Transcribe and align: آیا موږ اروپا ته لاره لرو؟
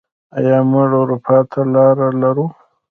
آیا 0.37 0.57
موږ 0.71 0.89
اروپا 1.01 1.37
ته 1.51 1.59
لاره 1.73 2.07
لرو؟ 2.21 2.45